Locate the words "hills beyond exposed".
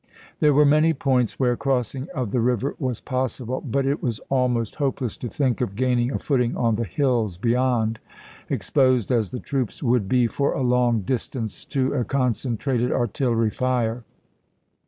6.85-9.11